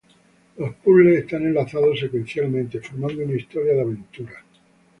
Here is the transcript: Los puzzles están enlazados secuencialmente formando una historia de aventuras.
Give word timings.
Los 0.57 0.73
puzzles 0.77 1.25
están 1.25 1.43
enlazados 1.43 1.99
secuencialmente 1.99 2.81
formando 2.81 3.23
una 3.23 3.35
historia 3.35 3.73
de 3.75 3.81
aventuras. 3.81 4.43